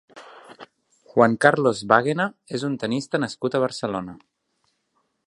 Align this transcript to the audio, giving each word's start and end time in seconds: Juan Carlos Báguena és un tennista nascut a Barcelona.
Juan 1.11 1.35
Carlos 1.45 1.83
Báguena 1.93 2.27
és 2.59 2.67
un 2.71 2.79
tennista 2.85 3.21
nascut 3.25 3.59
a 3.59 3.63
Barcelona. 3.67 4.17